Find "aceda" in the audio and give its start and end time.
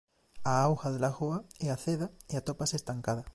1.71-2.07